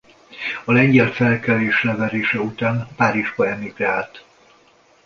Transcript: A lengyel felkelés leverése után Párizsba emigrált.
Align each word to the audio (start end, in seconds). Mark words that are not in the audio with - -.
A 0.65 0.71
lengyel 0.71 1.11
felkelés 1.11 1.83
leverése 1.83 2.39
után 2.41 2.87
Párizsba 2.95 3.47
emigrált. 3.47 4.25